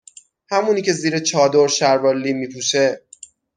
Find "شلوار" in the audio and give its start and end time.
1.77-2.15